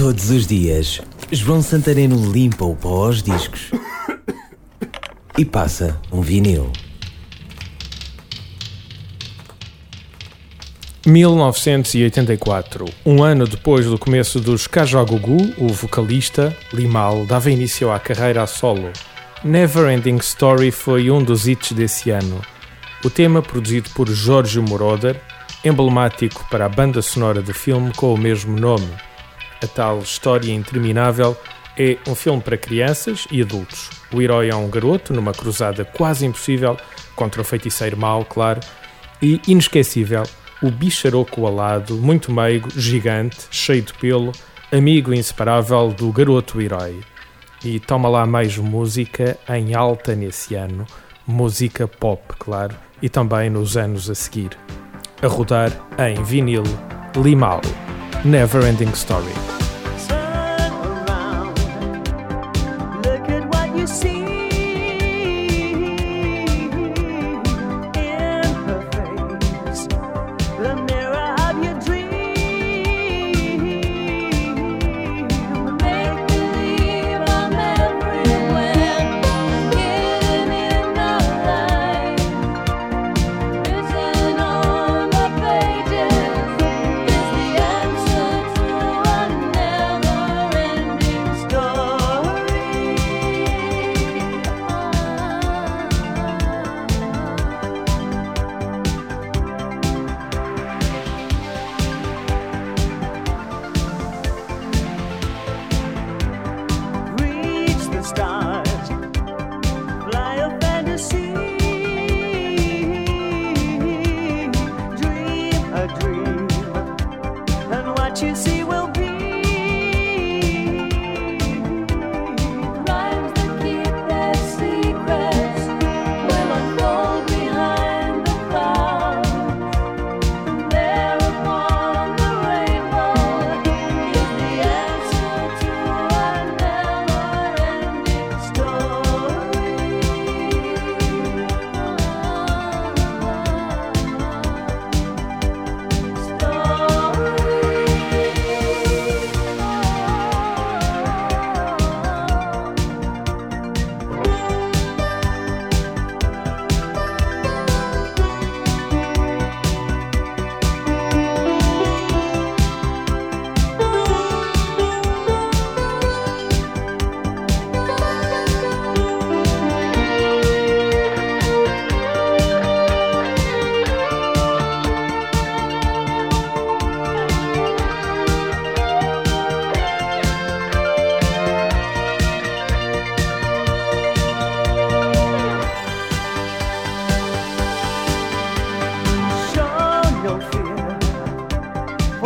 Todos 0.00 0.30
os 0.30 0.46
dias, 0.46 0.98
João 1.30 1.60
Santareno 1.60 2.32
limpa 2.32 2.64
o 2.64 2.74
pó 2.74 3.04
aos 3.04 3.22
discos 3.22 3.70
e 5.36 5.44
passa 5.44 6.00
um 6.10 6.22
vinil. 6.22 6.72
1984, 11.06 12.86
um 13.04 13.22
ano 13.22 13.46
depois 13.46 13.84
do 13.84 13.98
começo 13.98 14.40
dos 14.40 14.66
Kajagogu, 14.66 15.52
o 15.58 15.68
vocalista, 15.68 16.56
Limal, 16.72 17.26
dava 17.26 17.50
início 17.50 17.92
à 17.92 18.00
carreira 18.00 18.42
a 18.42 18.46
solo. 18.46 18.90
Never 19.44 19.92
Ending 19.92 20.16
Story 20.16 20.70
foi 20.70 21.10
um 21.10 21.22
dos 21.22 21.46
hits 21.46 21.72
desse 21.72 22.08
ano. 22.08 22.40
O 23.04 23.10
tema, 23.10 23.42
produzido 23.42 23.90
por 23.90 24.08
Jorge 24.08 24.60
Moroder, 24.60 25.20
emblemático 25.62 26.46
para 26.50 26.64
a 26.64 26.70
banda 26.70 27.02
sonora 27.02 27.42
do 27.42 27.52
filme 27.52 27.92
com 27.94 28.14
o 28.14 28.18
mesmo 28.18 28.58
nome. 28.58 28.88
A 29.62 29.66
tal 29.66 29.98
história 29.98 30.52
interminável 30.52 31.36
é 31.78 31.98
um 32.08 32.14
filme 32.14 32.40
para 32.40 32.56
crianças 32.56 33.26
e 33.30 33.42
adultos. 33.42 33.90
O 34.12 34.20
herói 34.20 34.48
é 34.48 34.54
um 34.54 34.68
garoto 34.68 35.12
numa 35.12 35.32
cruzada 35.32 35.84
quase 35.84 36.24
impossível 36.26 36.76
contra 37.14 37.42
o 37.42 37.44
feiticeiro 37.44 37.96
mau, 37.96 38.24
claro, 38.24 38.60
e 39.20 39.40
inesquecível, 39.46 40.22
o 40.62 40.70
bicharoco 40.70 41.46
alado, 41.46 41.96
muito 41.96 42.32
meigo, 42.32 42.68
gigante, 42.74 43.38
cheio 43.50 43.82
de 43.82 43.92
pelo, 43.94 44.32
amigo 44.72 45.12
inseparável 45.12 45.88
do 45.88 46.10
garoto 46.10 46.60
herói. 46.60 47.00
E 47.62 47.78
toma 47.78 48.08
lá 48.08 48.24
mais 48.24 48.56
música 48.56 49.38
em 49.48 49.74
alta 49.74 50.14
nesse 50.14 50.54
ano, 50.54 50.86
música 51.26 51.86
pop, 51.86 52.22
claro, 52.38 52.74
e 53.02 53.08
também 53.08 53.50
nos 53.50 53.76
anos 53.76 54.08
a 54.08 54.14
seguir. 54.14 54.50
A 55.22 55.26
rodar 55.26 55.70
em 55.98 56.22
vinil 56.24 56.62
Limal, 57.22 57.60
Never 58.24 58.64
Ending 58.66 58.92
Story. 58.92 59.49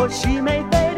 she 0.09 0.39
may 0.39 0.61
be. 0.63 0.94